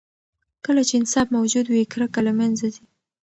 کله 0.65 0.81
چې 0.87 0.93
انصاف 0.99 1.27
موجود 1.37 1.65
وي، 1.69 1.83
کرکه 1.93 2.21
له 2.27 2.33
منځه 2.39 2.65
ځي. 2.73 2.83